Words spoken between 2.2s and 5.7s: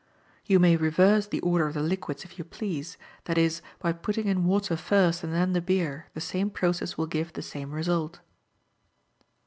if you please— i.e. by putting in water first and then the